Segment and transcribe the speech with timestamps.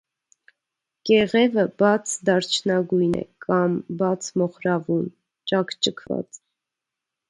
[1.09, 5.09] Կեղևը բաց դարչնագույն է կամ բաց մոխրավուն,
[5.55, 6.47] ճաքճքված։